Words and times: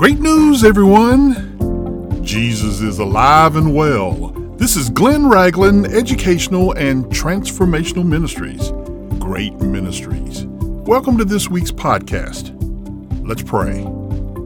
Great 0.00 0.18
news, 0.18 0.64
everyone! 0.64 2.24
Jesus 2.24 2.80
is 2.80 2.98
alive 3.00 3.56
and 3.56 3.74
well. 3.74 4.28
This 4.56 4.74
is 4.74 4.88
Glenn 4.88 5.28
Ragland 5.28 5.88
Educational 5.88 6.72
and 6.72 7.04
Transformational 7.04 8.06
Ministries. 8.06 8.70
Great 9.20 9.52
Ministries. 9.60 10.46
Welcome 10.46 11.18
to 11.18 11.26
this 11.26 11.50
week's 11.50 11.70
podcast. 11.70 12.56
Let's 13.28 13.42
pray. 13.42 13.82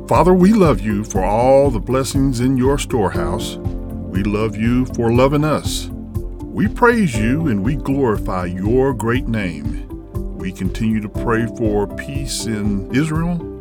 Father, 0.09 0.35
we 0.35 0.53
love 0.53 0.81
you 0.81 1.05
for 1.05 1.23
all 1.23 1.71
the 1.71 1.79
blessings 1.79 2.41
in 2.41 2.57
your 2.57 2.77
storehouse. 2.77 3.55
We 3.55 4.25
love 4.25 4.57
you 4.57 4.87
for 4.87 5.13
loving 5.13 5.45
us. 5.45 5.87
We 5.87 6.67
praise 6.67 7.17
you 7.17 7.47
and 7.47 7.63
we 7.63 7.77
glorify 7.77 8.47
your 8.47 8.93
great 8.93 9.29
name. 9.29 9.87
We 10.37 10.51
continue 10.51 11.01
to 11.01 11.09
pray 11.09 11.47
for 11.57 11.87
peace 11.87 12.47
in 12.47 12.93
Israel 12.93 13.54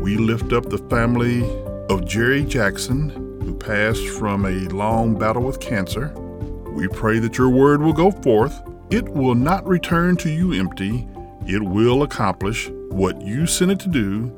we 0.00 0.16
lift 0.16 0.54
up 0.54 0.70
the 0.70 0.78
family 0.88 1.42
of 1.90 2.06
Jerry 2.06 2.42
Jackson, 2.42 3.10
who 3.42 3.54
passed 3.54 4.06
from 4.08 4.46
a 4.46 4.66
long 4.70 5.18
battle 5.18 5.42
with 5.42 5.60
cancer. 5.60 6.08
We 6.70 6.88
pray 6.88 7.18
that 7.18 7.36
your 7.36 7.50
word 7.50 7.82
will 7.82 7.92
go 7.92 8.10
forth. 8.10 8.62
It 8.88 9.06
will 9.10 9.34
not 9.34 9.66
return 9.66 10.16
to 10.18 10.30
you 10.30 10.54
empty. 10.54 11.06
It 11.46 11.62
will 11.62 12.02
accomplish 12.02 12.70
what 12.88 13.20
you 13.20 13.46
sent 13.46 13.72
it 13.72 13.80
to 13.80 13.88
do. 13.88 14.34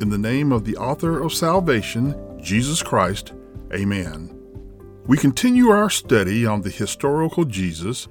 In 0.00 0.10
the 0.10 0.18
name 0.18 0.50
of 0.50 0.64
the 0.64 0.76
author 0.76 1.22
of 1.22 1.32
salvation, 1.32 2.16
Jesus 2.42 2.82
Christ, 2.82 3.32
amen. 3.72 4.36
We 5.06 5.16
continue 5.16 5.68
our 5.68 5.90
study 5.90 6.44
on 6.44 6.62
the 6.62 6.70
historical 6.70 7.44
Jesus, 7.44 8.08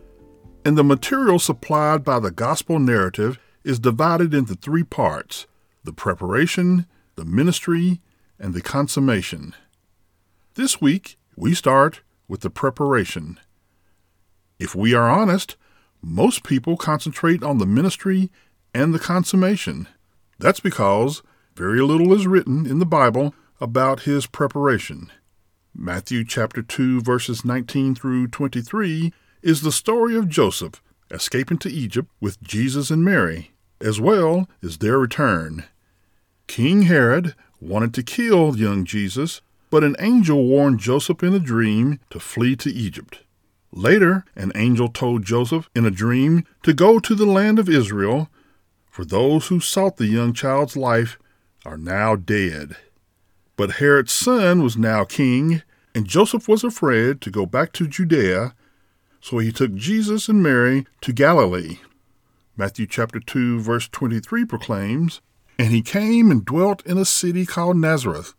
and 0.64 0.78
the 0.78 0.86
material 0.86 1.38
supplied 1.38 2.06
by 2.06 2.20
the 2.20 2.32
gospel 2.32 2.80
narrative 2.80 3.40
is 3.66 3.78
divided 3.78 4.34
into 4.34 4.56
three 4.56 4.84
parts 4.84 5.48
the 5.84 5.94
preparation, 5.94 6.86
the 7.16 7.26
ministry, 7.26 8.02
and 8.40 8.54
the 8.54 8.62
consummation. 8.62 9.54
This 10.56 10.80
week, 10.82 11.18
we 11.36 11.54
start 11.54 12.02
with 12.28 12.42
the 12.42 12.50
preparation. 12.50 13.40
If 14.60 14.76
we 14.76 14.94
are 14.94 15.10
honest, 15.10 15.56
most 16.02 16.44
people 16.44 16.78
concentrate 16.78 17.44
on 17.44 17.58
the 17.58 17.66
ministry 17.66 18.30
and 18.74 18.94
the 18.94 19.00
consummation. 19.00 19.88
That's 20.40 20.60
because 20.60 21.22
very 21.56 21.82
little 21.82 22.14
is 22.14 22.28
written 22.28 22.66
in 22.66 22.80
the 22.80 22.86
Bible 22.86 23.34
about 23.62 24.02
his 24.02 24.26
preparation. 24.26 25.12
Matthew 25.76 26.24
chapter 26.24 26.62
2 26.62 27.02
verses 27.02 27.44
19 27.44 27.96
through 27.96 28.28
23 28.28 29.14
is 29.42 29.62
the 29.62 29.72
story 29.72 30.16
of 30.16 30.30
Joseph 30.30 30.82
escaping 31.12 31.58
to 31.60 31.72
Egypt 31.72 32.10
with 32.20 32.42
Jesus 32.42 32.90
and 32.90 33.04
Mary, 33.04 33.52
as 33.80 34.00
well 34.00 34.50
as 34.62 34.78
their 34.78 34.98
return. 34.98 35.64
King 36.48 36.84
Herod 36.84 37.36
wanted 37.60 37.94
to 37.94 38.04
kill 38.04 38.58
young 38.58 38.86
Jesus, 38.86 39.42
but 39.70 39.84
an 39.84 39.96
angel 40.00 40.46
warned 40.46 40.80
Joseph 40.80 41.24
in 41.24 41.34
a 41.34 41.40
dream 41.40 42.00
to 42.10 42.20
flee 42.20 42.56
to 42.58 42.70
Egypt. 42.70 43.24
Later, 43.72 44.24
an 44.36 44.52
angel 44.54 44.88
told 44.88 45.26
Joseph 45.26 45.70
in 45.74 45.86
a 45.86 45.92
dream 45.92 46.46
to 46.62 46.74
go 46.74 47.00
to 47.00 47.16
the 47.16 47.26
land 47.26 47.58
of 47.58 47.70
Israel, 47.70 48.30
for 48.92 49.04
those 49.04 49.48
who 49.48 49.60
sought 49.60 49.98
the 49.98 50.06
young 50.06 50.34
child's 50.34 50.78
life 50.78 51.18
are 51.66 51.78
now 51.78 52.16
dead. 52.16 52.76
But 53.56 53.78
Herod's 53.78 54.14
son 54.14 54.62
was 54.62 54.78
now 54.78 55.06
king, 55.06 55.64
and 55.96 56.06
Joseph 56.06 56.48
was 56.48 56.64
afraid 56.64 57.22
to 57.22 57.32
go 57.32 57.46
back 57.48 57.72
to 57.74 57.88
Judea, 57.88 58.54
so 59.20 59.40
he 59.40 59.52
took 59.52 59.74
Jesus 59.74 60.30
and 60.30 60.44
Mary 60.44 60.86
to 61.02 61.14
Galilee. 61.14 61.80
Matthew 62.56 62.86
chapter 62.86 63.20
2 63.20 63.60
verse 63.60 63.88
23 63.88 64.46
proclaims, 64.46 65.22
and 65.64 65.72
he 65.72 65.82
came 65.82 66.30
and 66.30 66.44
dwelt 66.44 66.86
in 66.86 66.98
a 66.98 67.06
city 67.06 67.46
called 67.46 67.78
Nazareth, 67.78 68.34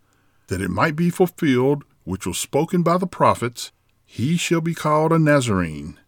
that 0.48 0.60
it 0.60 0.68
might 0.68 0.94
be 0.94 1.08
fulfilled 1.08 1.82
which 2.04 2.26
was 2.26 2.36
spoken 2.36 2.82
by 2.82 2.98
the 2.98 3.06
prophets, 3.06 3.72
He 4.04 4.36
shall 4.36 4.60
be 4.60 4.74
called 4.74 5.10
a 5.10 5.18
Nazarene. 5.18 5.98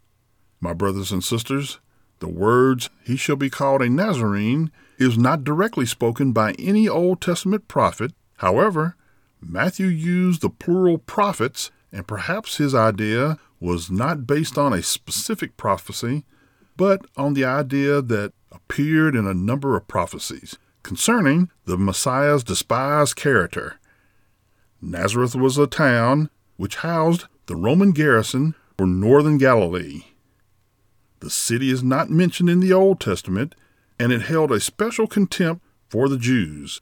My 0.61 0.75
brothers 0.75 1.13
and 1.13 1.25
sisters, 1.25 1.81
the 2.19 2.29
words, 2.29 2.91
He 3.03 3.17
shall 3.17 3.37
be 3.37 3.49
called 3.49 3.81
a 3.81 3.89
Nazarene, 3.89 4.71
is 4.99 5.17
not 5.17 5.43
directly 5.43 5.87
spoken 5.87 6.33
by 6.33 6.53
any 6.59 6.87
Old 6.87 7.23
Testament 7.23 7.67
prophet. 7.67 8.13
However, 8.41 8.95
Matthew 9.41 9.87
used 9.87 10.43
the 10.43 10.51
plural 10.51 10.99
prophets, 10.99 11.71
and 11.91 12.07
perhaps 12.07 12.59
his 12.59 12.75
idea 12.75 13.39
was 13.59 13.91
not 13.91 14.27
based 14.27 14.59
on 14.59 14.75
a 14.75 14.83
specific 14.83 15.57
prophecy, 15.57 16.27
but 16.77 17.07
on 17.17 17.33
the 17.33 17.47
idea 17.47 18.03
that 18.03 18.35
appeared 18.53 19.17
in 19.17 19.27
a 19.27 19.33
number 19.33 19.79
of 19.79 19.89
prophecies 19.89 20.59
concerning 20.87 21.51
the 21.65 21.77
Messiah's 21.77 22.45
despised 22.45 23.17
character. 23.17 23.75
Nazareth 24.81 25.35
was 25.35 25.59
a 25.59 25.67
town 25.67 26.31
which 26.57 26.77
housed 26.77 27.25
the 27.47 27.57
Roman 27.57 27.91
garrison 27.91 28.55
for 28.79 28.87
northern 28.87 29.37
Galilee. 29.37 30.03
The 31.19 31.29
city 31.29 31.71
is 31.71 31.83
not 31.83 32.09
mentioned 32.09 32.49
in 32.49 32.61
the 32.61 32.73
Old 32.73 33.01
Testament, 33.01 33.57
and 33.99 34.13
it 34.13 34.23
held 34.23 34.53
a 34.53 34.61
special 34.61 35.09
contempt 35.09 35.65
for 35.89 36.09
the 36.09 36.19
Jews. 36.19 36.81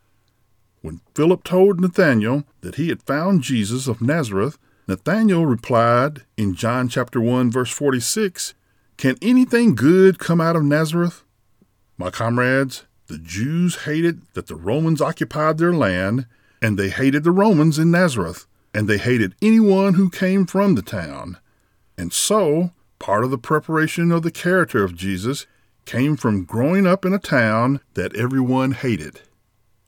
When 0.83 1.01
Philip 1.15 1.43
told 1.43 1.81
Nathanael 1.81 2.45
that 2.61 2.75
he 2.75 2.91
had 2.91 3.03
found 3.05 3.41
Jesus 3.41 3.89
of 3.89 4.03
Nazareth, 4.03 4.59
Nathanael 4.87 5.47
replied 5.47 6.25
in 6.37 6.55
John 6.55 6.89
chapter 6.89 7.23
1 7.23 7.51
verse 7.51 7.71
46, 7.71 8.53
"Can 8.99 9.17
anything 9.23 9.75
good 9.75 10.19
come 10.19 10.43
out 10.43 10.57
of 10.57 10.63
Nazareth?" 10.63 11.25
My 11.97 12.11
comrades, 12.11 12.85
the 13.07 13.19
Jews 13.19 13.85
hated 13.85 14.23
that 14.35 14.47
the 14.47 14.57
Romans 14.57 15.01
occupied 15.01 15.59
their 15.59 15.75
land, 15.75 16.27
and 16.63 16.79
they 16.79 16.89
hated 16.89 17.23
the 17.25 17.31
Romans 17.31 17.79
in 17.79 17.91
Nazareth, 17.91 18.47
and 18.73 18.89
they 18.89 18.99
hated 18.99 19.35
anyone 19.43 19.95
who 19.95 20.09
came 20.09 20.47
from 20.47 20.75
the 20.75 20.83
town. 20.83 21.39
And 21.99 22.13
so, 22.13 22.71
part 22.99 23.25
of 23.25 23.31
the 23.31 23.39
preparation 23.39 24.11
of 24.11 24.23
the 24.23 24.31
character 24.31 24.83
of 24.83 24.97
Jesus 24.97 25.47
came 25.85 26.17
from 26.17 26.45
growing 26.45 26.87
up 26.87 27.05
in 27.05 27.13
a 27.13 27.19
town 27.19 27.81
that 27.93 28.17
everyone 28.17 28.73
hated. 28.73 29.21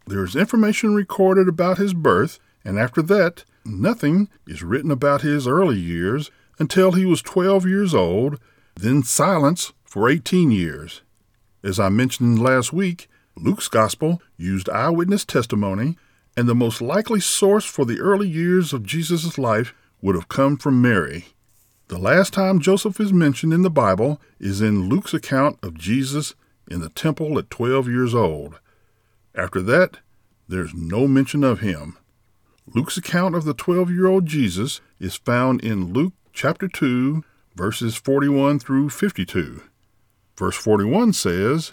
There 0.07 0.25
is 0.25 0.37
information 0.37 0.95
recorded 0.95 1.49
about 1.49 1.79
his 1.79 1.95
birth, 1.95 2.39
and 2.65 2.79
after 2.79 3.01
that, 3.03 3.45
nothing 3.65 4.29
is 4.47 4.63
written 4.63 4.91
about 4.91 5.23
his 5.23 5.49
early 5.49 5.79
years 5.79 6.31
until 6.59 6.93
he 6.93 7.05
was 7.05 7.23
12 7.23 7.67
years 7.67 7.95
old, 7.95 8.39
then 8.75 9.03
silence 9.03 9.73
for 9.85 10.09
18 10.09 10.51
years. 10.51 11.03
As 11.67 11.81
I 11.81 11.89
mentioned 11.89 12.39
last 12.41 12.73
week, 12.73 13.09
Luke's 13.35 13.67
Gospel 13.67 14.23
used 14.37 14.69
eyewitness 14.69 15.25
testimony, 15.25 15.99
and 16.37 16.49
the 16.49 16.55
most 16.55 16.81
likely 16.81 17.19
source 17.19 17.65
for 17.65 17.85
the 17.85 17.99
early 17.99 18.29
years 18.29 18.73
of 18.73 18.87
Jesus' 18.87 19.37
life 19.37 19.75
would 20.01 20.15
have 20.15 20.29
come 20.29 20.59
from 20.59 20.81
Mary. 20.81 21.25
The 21.89 21.99
last 21.99 22.33
time 22.33 22.61
Joseph 22.61 23.01
is 23.01 23.13
mentioned 23.13 23.53
in 23.53 23.63
the 23.63 23.69
Bible 23.69 24.21
is 24.39 24.61
in 24.61 24.89
Luke's 24.89 25.13
account 25.13 25.59
of 25.61 25.77
Jesus 25.77 26.37
in 26.71 26.83
the 26.83 26.89
temple 26.89 27.37
at 27.37 27.51
12 27.51 27.89
years 27.89 28.15
old. 28.15 28.61
After 29.35 29.61
that, 29.63 29.99
there's 30.49 30.73
no 30.73 31.09
mention 31.09 31.43
of 31.43 31.63
him. 31.63 31.99
Luke's 32.73 32.97
account 32.97 33.35
of 33.35 33.43
the 33.43 33.55
12 33.55 33.91
year 33.91 34.07
old 34.07 34.27
Jesus 34.27 34.81
is 35.01 35.17
found 35.17 35.65
in 35.65 35.93
Luke 35.93 36.13
chapter 36.33 36.69
2, 36.69 37.25
verses 37.57 37.97
41 37.97 38.61
through 38.61 38.91
52. 38.91 39.63
Verse 40.37 40.57
41 40.57 41.13
says, 41.15 41.73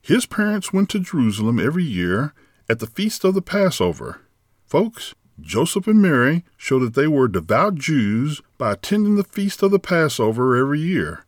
His 0.00 0.26
parents 0.26 0.72
went 0.72 0.88
to 0.90 1.00
Jerusalem 1.00 1.58
every 1.58 1.84
year 1.84 2.32
at 2.68 2.78
the 2.78 2.86
feast 2.86 3.24
of 3.24 3.34
the 3.34 3.42
Passover. 3.42 4.20
Folks, 4.64 5.14
Joseph 5.40 5.86
and 5.86 6.00
Mary 6.00 6.44
show 6.56 6.78
that 6.78 6.94
they 6.94 7.06
were 7.06 7.28
devout 7.28 7.74
Jews 7.74 8.40
by 8.58 8.72
attending 8.72 9.16
the 9.16 9.24
feast 9.24 9.62
of 9.62 9.70
the 9.70 9.78
Passover 9.78 10.56
every 10.56 10.80
year. 10.80 11.24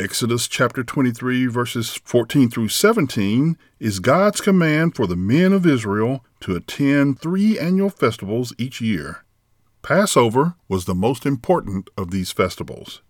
Exodus 0.00 0.48
chapter 0.48 0.82
23, 0.82 1.46
verses 1.46 2.00
14 2.04 2.48
through 2.48 2.68
17, 2.68 3.58
is 3.78 4.00
God's 4.00 4.40
command 4.40 4.96
for 4.96 5.06
the 5.06 5.16
men 5.16 5.52
of 5.52 5.66
Israel 5.66 6.24
to 6.40 6.56
attend 6.56 7.20
three 7.20 7.58
annual 7.58 7.90
festivals 7.90 8.54
each 8.56 8.80
year. 8.80 9.24
Passover 9.82 10.54
was 10.68 10.86
the 10.86 10.94
most 10.94 11.26
important 11.26 11.90
of 11.98 12.10
these 12.10 12.32
festivals. 12.32 13.02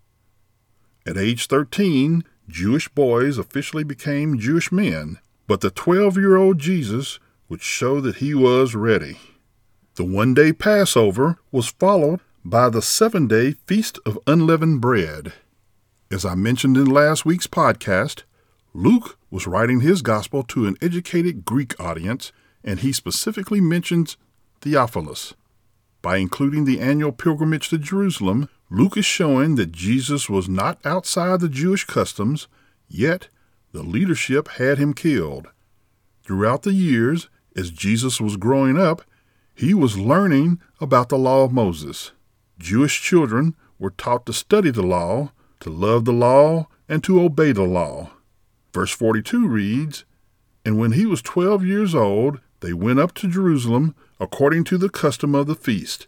At 1.05 1.17
age 1.17 1.47
13, 1.47 2.25
Jewish 2.51 2.89
boys 2.89 3.37
officially 3.37 3.85
became 3.85 4.37
Jewish 4.37 4.71
men, 4.71 5.19
but 5.47 5.61
the 5.61 5.71
12 5.71 6.17
year 6.17 6.35
old 6.35 6.59
Jesus 6.59 7.17
would 7.47 7.61
show 7.61 8.01
that 8.01 8.17
he 8.17 8.33
was 8.33 8.75
ready. 8.75 9.17
The 9.95 10.03
one 10.03 10.33
day 10.33 10.51
Passover 10.51 11.39
was 11.51 11.67
followed 11.67 12.19
by 12.43 12.69
the 12.69 12.81
seven 12.81 13.27
day 13.27 13.53
Feast 13.67 13.99
of 14.05 14.19
Unleavened 14.27 14.81
Bread. 14.81 15.31
As 16.11 16.25
I 16.25 16.35
mentioned 16.35 16.75
in 16.75 16.85
last 16.85 17.25
week's 17.25 17.47
podcast, 17.47 18.23
Luke 18.73 19.17
was 19.29 19.47
writing 19.47 19.79
his 19.79 20.01
gospel 20.01 20.43
to 20.43 20.67
an 20.67 20.75
educated 20.81 21.45
Greek 21.45 21.79
audience, 21.79 22.33
and 22.65 22.81
he 22.81 22.91
specifically 22.91 23.61
mentions 23.61 24.17
Theophilus. 24.59 25.33
By 26.01 26.17
including 26.17 26.65
the 26.65 26.81
annual 26.81 27.13
pilgrimage 27.13 27.69
to 27.69 27.77
Jerusalem, 27.77 28.49
Luke 28.73 28.95
is 28.95 29.05
showing 29.05 29.55
that 29.55 29.73
Jesus 29.73 30.29
was 30.29 30.47
not 30.47 30.79
outside 30.85 31.41
the 31.41 31.49
Jewish 31.49 31.83
customs, 31.83 32.47
yet 32.87 33.27
the 33.73 33.83
leadership 33.83 34.47
had 34.47 34.77
him 34.77 34.93
killed. 34.93 35.49
Throughout 36.23 36.63
the 36.63 36.71
years, 36.71 37.27
as 37.53 37.69
Jesus 37.69 38.21
was 38.21 38.37
growing 38.37 38.79
up, 38.79 39.01
he 39.53 39.73
was 39.73 39.97
learning 39.97 40.61
about 40.79 41.09
the 41.09 41.17
law 41.17 41.43
of 41.43 41.51
Moses. 41.51 42.11
Jewish 42.59 43.01
children 43.01 43.57
were 43.77 43.91
taught 43.91 44.25
to 44.27 44.33
study 44.33 44.71
the 44.71 44.83
law, 44.83 45.33
to 45.59 45.69
love 45.69 46.05
the 46.05 46.13
law, 46.13 46.69
and 46.87 47.03
to 47.03 47.21
obey 47.21 47.51
the 47.51 47.63
law. 47.63 48.11
Verse 48.73 48.91
42 48.91 49.49
reads, 49.49 50.05
And 50.63 50.79
when 50.79 50.93
he 50.93 51.05
was 51.05 51.21
twelve 51.21 51.65
years 51.65 51.93
old, 51.93 52.39
they 52.61 52.71
went 52.71 52.99
up 52.99 53.13
to 53.15 53.27
Jerusalem 53.27 53.95
according 54.17 54.63
to 54.65 54.77
the 54.77 54.89
custom 54.89 55.35
of 55.35 55.47
the 55.47 55.55
feast. 55.55 56.07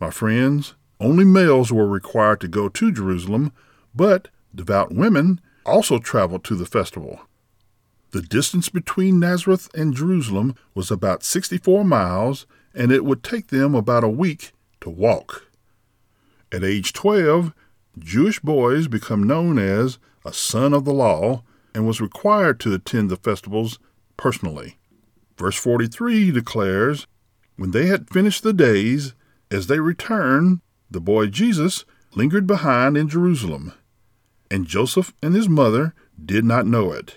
My 0.00 0.10
friends, 0.10 0.74
only 1.04 1.24
males 1.24 1.70
were 1.70 1.86
required 1.86 2.40
to 2.40 2.48
go 2.48 2.68
to 2.70 2.90
Jerusalem, 2.90 3.52
but 3.94 4.28
devout 4.54 4.90
women 4.90 5.40
also 5.66 5.98
traveled 5.98 6.44
to 6.44 6.56
the 6.56 6.64
festival. 6.64 7.20
The 8.12 8.22
distance 8.22 8.70
between 8.70 9.20
Nazareth 9.20 9.68
and 9.74 9.94
Jerusalem 9.94 10.54
was 10.74 10.90
about 10.90 11.22
64 11.22 11.84
miles, 11.84 12.46
and 12.74 12.90
it 12.90 13.04
would 13.04 13.22
take 13.22 13.48
them 13.48 13.74
about 13.74 14.02
a 14.02 14.08
week 14.08 14.52
to 14.80 14.88
walk. 14.88 15.50
At 16.50 16.64
age 16.64 16.92
12, 16.94 17.52
Jewish 17.98 18.40
boys 18.40 18.88
become 18.88 19.22
known 19.22 19.58
as 19.58 19.98
a 20.24 20.32
son 20.32 20.72
of 20.72 20.84
the 20.84 20.94
law 20.94 21.42
and 21.74 21.86
was 21.86 22.00
required 22.00 22.58
to 22.60 22.72
attend 22.72 23.10
the 23.10 23.16
festivals 23.16 23.78
personally. 24.16 24.78
Verse 25.36 25.56
43 25.56 26.30
declares, 26.30 27.06
When 27.56 27.72
they 27.72 27.86
had 27.86 28.10
finished 28.10 28.42
the 28.42 28.52
days, 28.52 29.14
as 29.50 29.66
they 29.66 29.80
returned, 29.80 30.60
the 30.90 31.00
boy 31.00 31.26
Jesus 31.26 31.84
lingered 32.14 32.46
behind 32.46 32.96
in 32.96 33.08
Jerusalem, 33.08 33.72
and 34.50 34.66
Joseph 34.66 35.12
and 35.22 35.34
his 35.34 35.48
mother 35.48 35.94
did 36.22 36.44
not 36.44 36.66
know 36.66 36.92
it. 36.92 37.16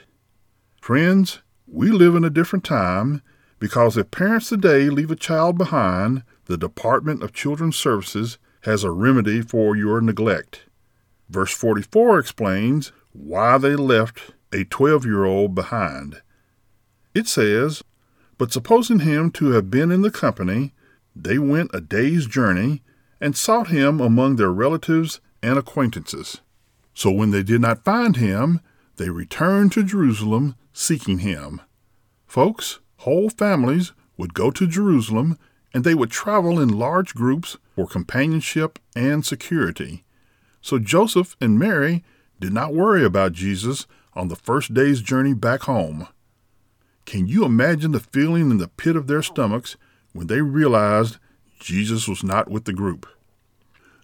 Friends, 0.82 1.40
we 1.68 1.92
live 1.92 2.16
in 2.16 2.24
a 2.24 2.30
different 2.30 2.64
time 2.66 3.22
because 3.60 3.98
if 3.98 4.12
parents 4.12 4.50
today 4.50 4.90
leave 4.90 5.12
a 5.12 5.16
child 5.16 5.58
behind, 5.58 6.24
the 6.46 6.58
Department 6.58 7.22
of 7.22 7.34
Children's 7.34 7.76
Services 7.76 8.38
has 8.62 8.84
a 8.84 8.92
remedy 8.92 9.42
for 9.42 9.76
your 9.76 10.02
neglect. 10.02 10.64
Verse 11.30 11.54
44 11.54 12.20
explains 12.20 12.92
why 13.12 13.58
they 13.58 13.76
left 13.76 14.32
a 14.54 14.64
12 14.64 15.06
year 15.06 15.26
old 15.26 15.54
behind. 15.56 16.22
It 17.14 17.28
says, 17.28 17.84
But 18.38 18.54
supposing 18.54 19.00
him 19.00 19.32
to 19.32 19.52
have 19.52 19.70
been 19.70 19.92
in 19.92 20.04
the 20.04 20.12
company, 20.12 20.74
they 21.16 21.38
went 21.38 21.72
a 21.74 21.82
day's 21.82 22.28
journey 22.28 22.82
and 23.20 23.36
sought 23.36 23.68
him 23.68 24.00
among 24.00 24.36
their 24.36 24.52
relatives 24.52 25.20
and 25.42 25.58
acquaintances. 25.58 26.42
So 26.94 27.12
when 27.12 27.32
they 27.32 27.44
did 27.44 27.62
not 27.62 27.84
find 27.84 28.18
him, 28.18 28.60
they 28.98 29.10
returned 29.10 29.72
to 29.74 29.84
Jerusalem 29.84 30.56
seeking 30.74 31.20
him. 31.20 31.62
Folks, 32.26 32.80
whole 32.98 33.30
families 33.30 33.94
would 34.18 34.34
go 34.34 34.52
to 34.52 34.68
Jerusalem 34.68 35.38
and 35.74 35.84
they 35.84 35.96
would 35.96 36.10
travel 36.10 36.60
in 36.60 36.70
large 36.70 37.14
groups 37.14 37.58
for 37.76 37.88
companionship 37.88 38.80
and 38.96 39.26
security. 39.26 40.04
So 40.62 40.80
Joseph 40.80 41.36
and 41.40 41.60
Mary 41.60 42.04
did 42.40 42.52
not 42.52 42.74
worry 42.74 43.06
about 43.06 43.34
Jesus 43.34 43.86
on 44.14 44.28
the 44.28 44.36
first 44.36 44.74
day's 44.74 45.02
journey 45.02 45.34
back 45.34 45.62
home. 45.62 46.08
Can 47.06 47.28
you 47.28 47.46
imagine 47.46 47.92
the 47.92 48.00
feeling 48.00 48.52
in 48.52 48.58
the 48.58 48.68
pit 48.68 48.96
of 48.96 49.08
their 49.08 49.22
stomachs 49.22 49.78
when 50.14 50.28
they 50.28 50.42
realized 50.42 51.18
Jesus 51.60 52.08
was 52.08 52.24
not 52.24 52.50
with 52.50 52.66
the 52.66 52.74
group? 52.74 53.08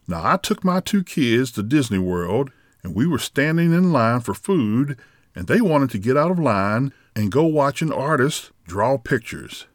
Now, 0.07 0.21
I 0.23 0.37
took 0.37 0.63
my 0.63 0.79
two 0.79 1.03
kids 1.03 1.51
to 1.53 1.63
Disney 1.63 1.99
World, 1.99 2.51
and 2.83 2.93
we 2.93 3.07
were 3.07 3.19
standing 3.19 3.71
in 3.71 3.93
line 3.93 4.19
for 4.19 4.33
food, 4.33 4.97
and 5.35 5.47
they 5.47 5.61
wanted 5.61 5.89
to 5.91 5.97
get 5.97 6.17
out 6.17 6.31
of 6.31 6.39
line 6.39 6.93
and 7.15 7.31
go 7.31 7.45
watch 7.45 7.81
an 7.81 7.91
artist 7.91 8.51
draw 8.65 8.97
pictures. 8.97 9.67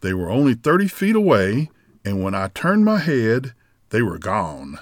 They 0.00 0.12
were 0.12 0.30
only 0.30 0.54
30 0.54 0.88
feet 0.88 1.16
away, 1.16 1.70
and 2.04 2.22
when 2.22 2.34
I 2.34 2.48
turned 2.48 2.84
my 2.84 2.98
head, 2.98 3.54
they 3.90 4.02
were 4.02 4.18
gone. 4.18 4.78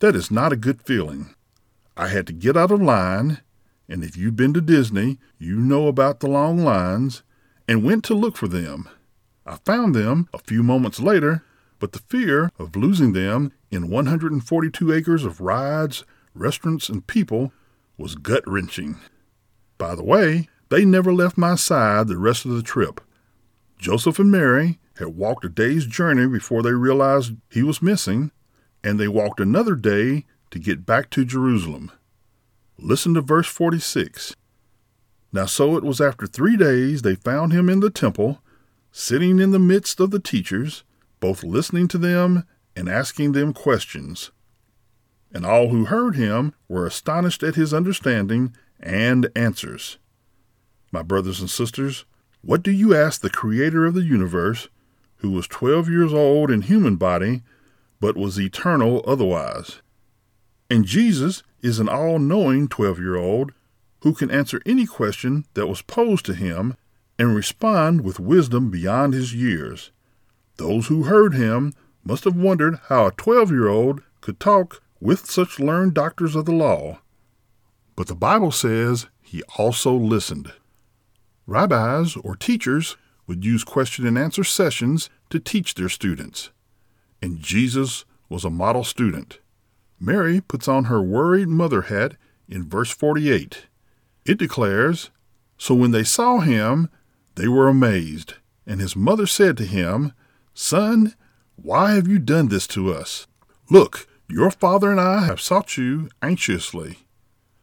That 0.00 0.14
is 0.14 0.30
not 0.30 0.52
a 0.52 0.56
good 0.56 0.82
feeling. 0.82 1.34
I 1.96 2.08
had 2.08 2.26
to 2.26 2.32
get 2.32 2.56
out 2.56 2.70
of 2.70 2.82
line, 2.82 3.40
and 3.88 4.04
if 4.04 4.16
you've 4.16 4.36
been 4.36 4.52
to 4.54 4.60
Disney, 4.60 5.18
you 5.38 5.56
know 5.56 5.88
about 5.88 6.20
the 6.20 6.28
long 6.28 6.58
lines, 6.58 7.22
and 7.66 7.84
went 7.84 8.04
to 8.04 8.14
look 8.14 8.36
for 8.36 8.48
them. 8.48 8.88
I 9.46 9.56
found 9.64 9.94
them 9.94 10.28
a 10.32 10.38
few 10.38 10.62
moments 10.62 11.00
later, 11.00 11.44
but 11.78 11.92
the 11.92 11.98
fear 11.98 12.50
of 12.58 12.76
losing 12.76 13.12
them 13.12 13.52
in 13.70 13.90
142 13.90 14.92
acres 14.92 15.24
of 15.24 15.40
rides, 15.40 16.04
restaurants, 16.34 16.88
and 16.88 17.06
people 17.06 17.52
was 17.98 18.14
gut 18.14 18.42
wrenching. 18.46 18.96
By 19.76 19.94
the 19.94 20.04
way, 20.04 20.48
they 20.70 20.84
never 20.84 21.12
left 21.12 21.36
my 21.36 21.56
side 21.56 22.08
the 22.08 22.16
rest 22.16 22.44
of 22.44 22.52
the 22.52 22.62
trip. 22.62 23.00
Joseph 23.78 24.18
and 24.18 24.30
Mary 24.30 24.78
had 24.98 25.08
walked 25.08 25.44
a 25.44 25.48
day's 25.48 25.86
journey 25.86 26.26
before 26.26 26.62
they 26.62 26.72
realized 26.72 27.34
he 27.50 27.62
was 27.62 27.82
missing, 27.82 28.30
and 28.82 28.98
they 28.98 29.08
walked 29.08 29.40
another 29.40 29.74
day 29.74 30.24
to 30.50 30.58
get 30.58 30.86
back 30.86 31.10
to 31.10 31.24
Jerusalem. 31.24 31.90
Listen 32.78 33.14
to 33.14 33.20
verse 33.20 33.46
46. 33.46 34.36
Now, 35.32 35.46
so 35.46 35.76
it 35.76 35.84
was 35.84 36.00
after 36.00 36.26
three 36.26 36.56
days 36.56 37.02
they 37.02 37.16
found 37.16 37.52
him 37.52 37.68
in 37.68 37.80
the 37.80 37.90
temple, 37.90 38.40
sitting 38.96 39.40
in 39.40 39.50
the 39.50 39.58
midst 39.58 39.98
of 39.98 40.12
the 40.12 40.20
teachers, 40.20 40.84
both 41.18 41.42
listening 41.42 41.88
to 41.88 41.98
them 41.98 42.44
and 42.76 42.88
asking 42.88 43.32
them 43.32 43.52
questions. 43.52 44.30
And 45.32 45.44
all 45.44 45.70
who 45.70 45.86
heard 45.86 46.14
him 46.14 46.54
were 46.68 46.86
astonished 46.86 47.42
at 47.42 47.56
his 47.56 47.74
understanding 47.74 48.54
and 48.78 49.28
answers. 49.34 49.98
My 50.92 51.02
brothers 51.02 51.40
and 51.40 51.50
sisters, 51.50 52.04
what 52.40 52.62
do 52.62 52.70
you 52.70 52.94
ask 52.94 53.20
the 53.20 53.30
Creator 53.30 53.84
of 53.84 53.94
the 53.94 54.04
universe, 54.04 54.68
who 55.16 55.32
was 55.32 55.48
twelve 55.48 55.88
years 55.88 56.12
old 56.12 56.48
in 56.48 56.62
human 56.62 56.94
body, 56.94 57.42
but 57.98 58.16
was 58.16 58.38
eternal 58.38 59.02
otherwise? 59.08 59.82
And 60.70 60.84
Jesus 60.84 61.42
is 61.62 61.80
an 61.80 61.88
all 61.88 62.20
knowing 62.20 62.68
12 62.68 63.00
year 63.00 63.16
old 63.16 63.50
who 64.02 64.14
can 64.14 64.30
answer 64.30 64.62
any 64.64 64.86
question 64.86 65.46
that 65.54 65.66
was 65.66 65.82
posed 65.82 66.24
to 66.26 66.34
him 66.34 66.76
and 67.18 67.34
respond 67.34 68.02
with 68.02 68.20
wisdom 68.20 68.70
beyond 68.70 69.14
his 69.14 69.34
years. 69.34 69.90
Those 70.56 70.88
who 70.88 71.04
heard 71.04 71.34
him 71.34 71.72
must 72.04 72.24
have 72.24 72.36
wondered 72.36 72.78
how 72.88 73.06
a 73.06 73.12
12 73.12 73.50
year 73.50 73.68
old 73.68 74.02
could 74.20 74.38
talk 74.40 74.82
with 75.00 75.30
such 75.30 75.60
learned 75.60 75.94
doctors 75.94 76.34
of 76.34 76.44
the 76.44 76.52
law. 76.52 77.00
But 77.96 78.08
the 78.08 78.14
Bible 78.14 78.50
says 78.50 79.06
he 79.20 79.42
also 79.56 79.94
listened. 79.94 80.52
Rabbis 81.46 82.16
or 82.16 82.36
teachers 82.36 82.96
would 83.26 83.44
use 83.44 83.64
question 83.64 84.06
and 84.06 84.18
answer 84.18 84.44
sessions 84.44 85.10
to 85.30 85.38
teach 85.38 85.74
their 85.74 85.88
students. 85.88 86.50
And 87.22 87.40
Jesus 87.40 88.04
was 88.28 88.44
a 88.44 88.50
model 88.50 88.84
student. 88.84 89.40
Mary 90.00 90.40
puts 90.40 90.68
on 90.68 90.84
her 90.84 91.02
worried 91.02 91.48
mother 91.48 91.82
hat 91.82 92.16
in 92.48 92.68
verse 92.68 92.90
48. 92.90 93.66
It 94.26 94.38
declares, 94.38 95.10
So 95.56 95.74
when 95.74 95.90
they 95.90 96.04
saw 96.04 96.40
him, 96.40 96.90
they 97.34 97.48
were 97.48 97.68
amazed. 97.68 98.34
And 98.66 98.80
his 98.80 98.96
mother 98.96 99.26
said 99.26 99.56
to 99.58 99.66
him, 99.66 100.12
Son, 100.54 101.14
why 101.56 101.92
have 101.92 102.08
you 102.08 102.18
done 102.18 102.48
this 102.48 102.66
to 102.68 102.92
us? 102.92 103.26
Look, 103.70 104.06
your 104.28 104.50
father 104.50 104.90
and 104.90 105.00
I 105.00 105.26
have 105.26 105.40
sought 105.40 105.76
you 105.76 106.08
anxiously. 106.22 106.98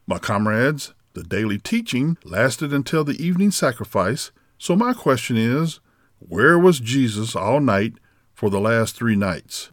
My 0.05 0.19
comrades, 0.19 0.93
the 1.13 1.23
daily 1.23 1.57
teaching 1.57 2.17
lasted 2.23 2.71
until 2.73 3.03
the 3.03 3.23
evening 3.23 3.51
sacrifice, 3.51 4.31
so 4.57 4.75
my 4.75 4.93
question 4.93 5.37
is, 5.37 5.79
where 6.19 6.57
was 6.57 6.79
Jesus 6.79 7.35
all 7.35 7.59
night 7.59 7.93
for 8.33 8.49
the 8.49 8.59
last 8.59 8.95
three 8.95 9.15
nights? 9.15 9.71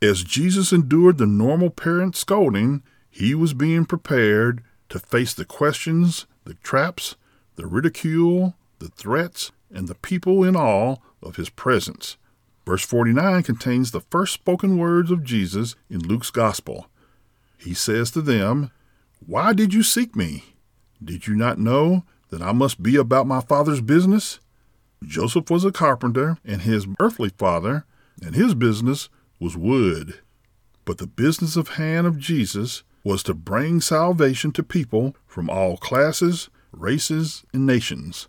As 0.00 0.22
Jesus 0.22 0.72
endured 0.72 1.18
the 1.18 1.26
normal 1.26 1.70
parent 1.70 2.16
scolding, 2.16 2.82
he 3.10 3.34
was 3.34 3.54
being 3.54 3.84
prepared 3.84 4.62
to 4.88 4.98
face 4.98 5.34
the 5.34 5.44
questions, 5.44 6.26
the 6.44 6.54
traps, 6.54 7.16
the 7.56 7.66
ridicule, 7.66 8.56
the 8.82 8.88
threats, 8.88 9.52
and 9.72 9.88
the 9.88 9.94
people 9.94 10.44
in 10.44 10.56
awe 10.56 10.96
of 11.22 11.36
his 11.36 11.48
presence. 11.48 12.16
Verse 12.66 12.84
49 12.84 13.42
contains 13.42 13.90
the 13.90 14.00
first 14.00 14.34
spoken 14.34 14.76
words 14.76 15.10
of 15.10 15.24
Jesus 15.24 15.74
in 15.88 16.00
Luke's 16.00 16.30
Gospel. 16.30 16.86
He 17.56 17.74
says 17.74 18.10
to 18.12 18.20
them, 18.20 18.70
Why 19.24 19.52
did 19.52 19.72
you 19.72 19.82
seek 19.82 20.14
me? 20.14 20.56
Did 21.02 21.26
you 21.26 21.34
not 21.34 21.58
know 21.58 22.04
that 22.30 22.42
I 22.42 22.52
must 22.52 22.82
be 22.82 22.96
about 22.96 23.26
my 23.26 23.40
Father's 23.40 23.80
business? 23.80 24.40
Joseph 25.04 25.50
was 25.50 25.64
a 25.64 25.72
carpenter, 25.72 26.38
and 26.44 26.62
his 26.62 26.86
earthly 27.00 27.30
father, 27.30 27.84
and 28.20 28.34
his 28.34 28.54
business 28.54 29.08
was 29.40 29.56
wood. 29.56 30.20
But 30.84 30.98
the 30.98 31.06
business 31.06 31.56
of 31.56 31.70
hand 31.70 32.06
of 32.06 32.18
Jesus 32.18 32.82
was 33.04 33.22
to 33.24 33.34
bring 33.34 33.80
salvation 33.80 34.52
to 34.52 34.62
people 34.62 35.16
from 35.26 35.50
all 35.50 35.76
classes, 35.76 36.48
races, 36.72 37.44
and 37.52 37.66
nations. 37.66 38.28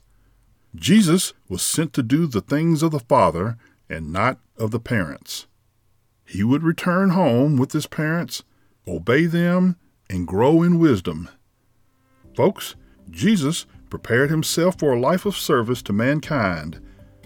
Jesus 0.75 1.33
was 1.47 1.61
sent 1.61 1.93
to 1.93 2.03
do 2.03 2.25
the 2.25 2.41
things 2.41 2.81
of 2.81 2.91
the 2.91 2.99
Father 2.99 3.57
and 3.89 4.11
not 4.11 4.39
of 4.57 4.71
the 4.71 4.79
parents. 4.79 5.47
He 6.25 6.43
would 6.43 6.63
return 6.63 7.11
home 7.11 7.57
with 7.57 7.73
his 7.73 7.85
parents, 7.85 8.43
obey 8.87 9.25
them, 9.25 9.75
and 10.09 10.27
grow 10.27 10.63
in 10.63 10.79
wisdom. 10.79 11.29
Folks, 12.35 12.75
Jesus 13.09 13.65
prepared 13.89 14.29
himself 14.29 14.79
for 14.79 14.93
a 14.93 14.99
life 14.99 15.25
of 15.25 15.37
service 15.37 15.81
to 15.83 15.93
mankind. 15.93 16.79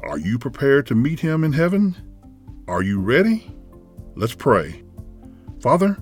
Are 0.03 0.17
you 0.17 0.37
prepared 0.37 0.85
to 0.87 0.95
meet 0.95 1.21
him 1.21 1.43
in 1.43 1.53
heaven? 1.53 1.95
Are 2.67 2.81
you 2.81 2.99
ready? 2.99 3.49
Let's 4.15 4.35
pray. 4.35 4.83
Father, 5.61 5.97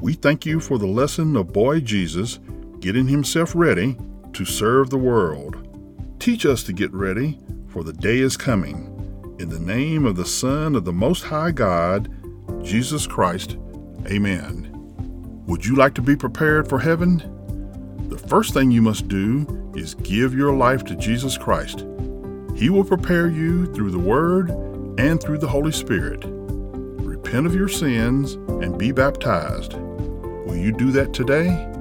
we 0.00 0.14
thank 0.14 0.44
you 0.44 0.58
for 0.58 0.78
the 0.78 0.86
lesson 0.86 1.36
of 1.36 1.52
boy 1.52 1.80
Jesus 1.80 2.40
getting 2.80 3.06
himself 3.06 3.54
ready 3.54 3.96
to 4.32 4.44
serve 4.44 4.90
the 4.90 4.98
world. 4.98 5.67
Teach 6.18 6.44
us 6.44 6.64
to 6.64 6.72
get 6.72 6.92
ready, 6.92 7.38
for 7.68 7.84
the 7.84 7.92
day 7.92 8.18
is 8.18 8.36
coming. 8.36 8.94
In 9.38 9.48
the 9.48 9.60
name 9.60 10.04
of 10.04 10.16
the 10.16 10.26
Son 10.26 10.74
of 10.74 10.84
the 10.84 10.92
Most 10.92 11.22
High 11.22 11.52
God, 11.52 12.10
Jesus 12.64 13.06
Christ, 13.06 13.56
amen. 14.06 14.74
Would 15.46 15.64
you 15.64 15.76
like 15.76 15.94
to 15.94 16.02
be 16.02 16.16
prepared 16.16 16.68
for 16.68 16.80
heaven? 16.80 17.18
The 18.08 18.18
first 18.18 18.52
thing 18.52 18.72
you 18.72 18.82
must 18.82 19.06
do 19.06 19.72
is 19.76 19.94
give 19.94 20.34
your 20.34 20.52
life 20.52 20.84
to 20.86 20.96
Jesus 20.96 21.38
Christ. 21.38 21.86
He 22.56 22.68
will 22.68 22.84
prepare 22.84 23.28
you 23.28 23.72
through 23.72 23.92
the 23.92 23.98
Word 23.98 24.50
and 24.98 25.22
through 25.22 25.38
the 25.38 25.46
Holy 25.46 25.72
Spirit. 25.72 26.24
Repent 26.26 27.46
of 27.46 27.54
your 27.54 27.68
sins 27.68 28.32
and 28.62 28.76
be 28.76 28.90
baptized. 28.90 29.74
Will 29.74 30.56
you 30.56 30.72
do 30.72 30.90
that 30.90 31.14
today? 31.14 31.77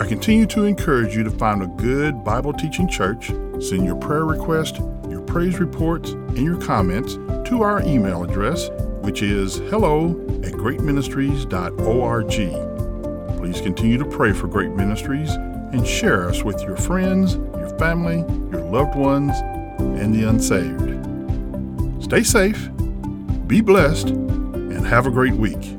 I 0.00 0.06
continue 0.06 0.46
to 0.46 0.64
encourage 0.64 1.16
you 1.16 1.24
to 1.24 1.30
find 1.30 1.62
a 1.62 1.66
good 1.66 2.24
Bible 2.24 2.52
teaching 2.52 2.88
church. 2.88 3.32
Send 3.60 3.84
your 3.84 3.96
prayer 3.96 4.24
request, 4.24 4.78
your 5.08 5.22
praise 5.22 5.58
reports, 5.58 6.10
and 6.10 6.38
your 6.38 6.60
comments 6.60 7.14
to 7.48 7.62
our 7.62 7.82
email 7.82 8.22
address, 8.22 8.70
which 9.02 9.22
is 9.22 9.56
hello 9.56 10.10
at 10.44 10.52
greatministries.org. 10.52 13.38
Please 13.38 13.60
continue 13.60 13.98
to 13.98 14.04
pray 14.04 14.32
for 14.32 14.46
Great 14.46 14.72
Ministries 14.72 15.30
and 15.30 15.86
share 15.86 16.28
us 16.28 16.44
with 16.44 16.60
your 16.62 16.76
friends, 16.76 17.34
your 17.34 17.76
family, 17.78 18.18
your 18.50 18.62
loved 18.62 18.96
ones, 18.96 19.32
and 19.78 20.14
the 20.14 20.28
unsaved. 20.28 20.94
Stay 22.02 22.22
safe, 22.22 22.70
be 23.46 23.60
blessed, 23.60 24.08
and 24.08 24.86
have 24.86 25.06
a 25.06 25.10
great 25.10 25.34
week. 25.34 25.76